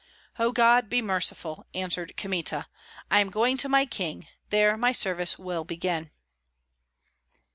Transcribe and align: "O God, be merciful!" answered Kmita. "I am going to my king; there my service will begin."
"O 0.39 0.51
God, 0.51 0.89
be 0.89 0.99
merciful!" 0.99 1.67
answered 1.75 2.17
Kmita. 2.17 2.65
"I 3.11 3.19
am 3.19 3.29
going 3.29 3.55
to 3.57 3.69
my 3.69 3.85
king; 3.85 4.27
there 4.49 4.75
my 4.75 4.91
service 4.93 5.37
will 5.37 5.63
begin." 5.63 6.09